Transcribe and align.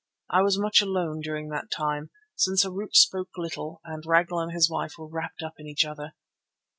I 0.31 0.41
was 0.41 0.57
much 0.57 0.81
alone 0.81 1.19
during 1.19 1.49
that 1.49 1.69
time, 1.69 2.09
since 2.35 2.65
Harût 2.65 2.95
spoke 2.95 3.29
little 3.37 3.81
and 3.83 4.03
Ragnall 4.03 4.39
and 4.39 4.51
his 4.51 4.67
wife 4.67 4.93
were 4.97 5.05
wrapped 5.07 5.43
up 5.43 5.53
in 5.59 5.67
each 5.67 5.85
other. 5.85 6.15